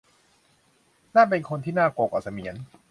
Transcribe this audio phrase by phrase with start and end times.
[1.15, 2.55] นั่นเป็นคนที่น่ากลัวกว่าเสมียน